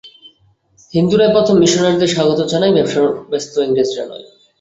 হিন্দুরাই 0.93 1.31
প্রথম 1.33 1.55
মিশনারীদের 1.57 2.13
স্বাগত 2.15 2.39
জানায়, 2.51 2.75
ব্যবসায়ে 2.75 3.09
ব্যস্ত 3.31 3.53
ইংরেজরা 3.59 4.03
নয়। 4.05 4.25